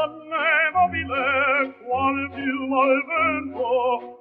[0.00, 4.18] donne mobile, qual piuma al vento,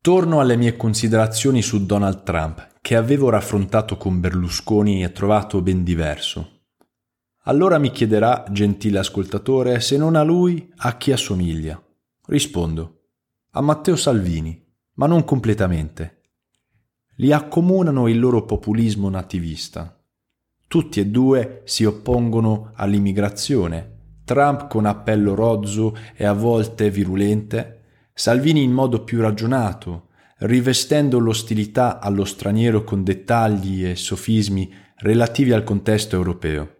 [0.00, 5.82] Torno alle mie considerazioni su Donald Trump, che avevo raffrontato con Berlusconi e trovato ben
[5.82, 6.50] diverso.
[7.44, 11.82] Allora mi chiederà, gentile ascoltatore, se non a lui, a chi assomiglia.
[12.26, 13.00] Rispondo,
[13.52, 14.62] a Matteo Salvini,
[14.94, 16.23] ma non completamente.
[17.16, 19.96] Li accomunano il loro populismo nativista.
[20.66, 23.92] Tutti e due si oppongono all'immigrazione,
[24.24, 27.82] Trump con appello rozzo e a volte virulente,
[28.12, 35.62] Salvini in modo più ragionato, rivestendo l'ostilità allo straniero con dettagli e sofismi relativi al
[35.62, 36.76] contesto europeo.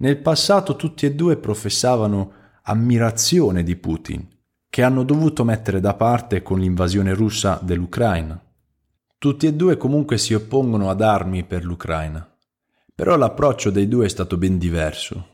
[0.00, 4.26] Nel passato tutti e due professavano ammirazione di Putin,
[4.68, 8.42] che hanno dovuto mettere da parte con l'invasione russa dell'Ucraina.
[9.20, 12.24] Tutti e due comunque si oppongono ad armi per l'Ucraina.
[12.94, 15.26] Però l'approccio dei due è stato ben diverso.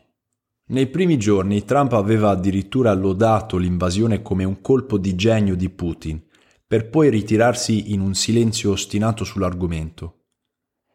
[0.69, 6.19] Nei primi giorni Trump aveva addirittura lodato l'invasione come un colpo di genio di Putin,
[6.67, 10.29] per poi ritirarsi in un silenzio ostinato sull'argomento.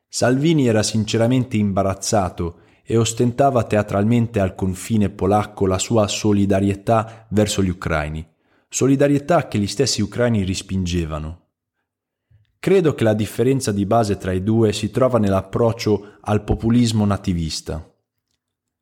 [0.08, 7.69] Salvini era sinceramente imbarazzato e ostentava teatralmente al confine polacco la sua solidarietà verso gli
[7.69, 8.28] ucraini,
[8.67, 11.48] solidarietà che gli stessi ucraini rispingevano.
[12.61, 17.89] Credo che la differenza di base tra i due si trova nell'approccio al populismo nativista.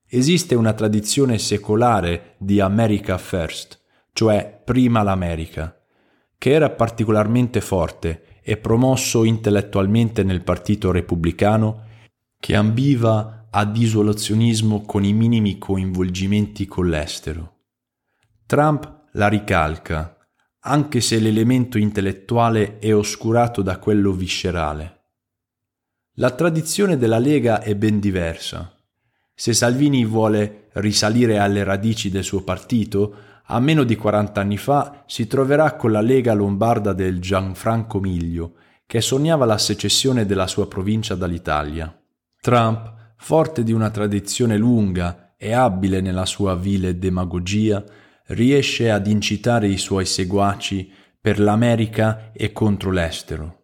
[0.10, 3.80] Esiste una tradizione secolare di America First,
[4.14, 5.80] cioè prima l'America,
[6.40, 11.84] che era particolarmente forte e promosso intellettualmente nel Partito Repubblicano,
[12.40, 17.58] che ambiva ad isolazionismo con i minimi coinvolgimenti con l'estero.
[18.48, 20.17] Trump la ricalca,
[20.68, 24.96] anche se l'elemento intellettuale è oscurato da quello viscerale.
[26.16, 28.76] La tradizione della Lega è ben diversa.
[29.34, 33.16] Se Salvini vuole risalire alle radici del suo partito,
[33.46, 38.56] a meno di 40 anni fa si troverà con la Lega Lombarda del Gianfranco Miglio,
[38.86, 41.96] che sognava la secessione della sua provincia dall'Italia.
[42.42, 47.84] Trump, forte di una tradizione lunga e abile nella sua vile demagogia,
[48.28, 53.56] riesce ad incitare i suoi seguaci per l'America e contro l'estero.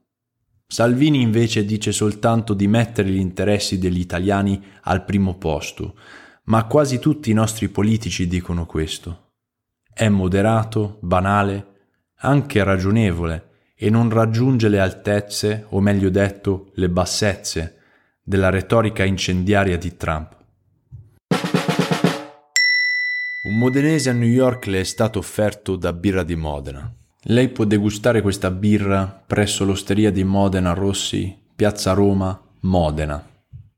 [0.67, 5.95] Salvini invece dice soltanto di mettere gli interessi degli italiani al primo posto,
[6.45, 9.33] ma quasi tutti i nostri politici dicono questo.
[9.93, 11.67] È moderato, banale,
[12.17, 17.77] anche ragionevole e non raggiunge le altezze, o meglio detto, le bassezze,
[18.23, 20.42] della retorica incendiaria di Trump.
[23.45, 26.89] Un modenese a New York le è stato offerto da birra di Modena.
[27.23, 33.21] Lei può degustare questa birra presso l'osteria di Modena Rossi, Piazza Roma, Modena.